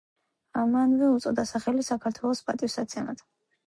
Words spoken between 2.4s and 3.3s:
პატივსაცემად.